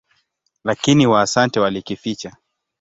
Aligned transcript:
Lakini 0.63 1.07
Waasante 1.07 1.59
walikificha. 1.59 2.33